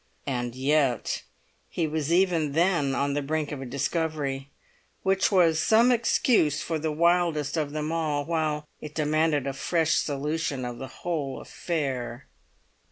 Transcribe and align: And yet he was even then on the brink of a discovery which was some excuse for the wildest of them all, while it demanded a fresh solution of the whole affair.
And 0.25 0.55
yet 0.55 1.21
he 1.69 1.85
was 1.85 2.11
even 2.11 2.53
then 2.53 2.95
on 2.95 3.13
the 3.13 3.21
brink 3.21 3.51
of 3.51 3.61
a 3.61 3.67
discovery 3.67 4.49
which 5.03 5.31
was 5.31 5.59
some 5.59 5.91
excuse 5.91 6.59
for 6.59 6.79
the 6.79 6.91
wildest 6.91 7.55
of 7.55 7.71
them 7.71 7.91
all, 7.91 8.25
while 8.25 8.67
it 8.79 8.95
demanded 8.95 9.45
a 9.45 9.53
fresh 9.53 9.93
solution 9.97 10.65
of 10.65 10.79
the 10.79 10.87
whole 10.87 11.39
affair. 11.39 12.25